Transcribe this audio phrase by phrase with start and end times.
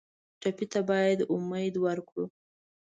[0.41, 2.25] ټپي ته باید امید ورکړو.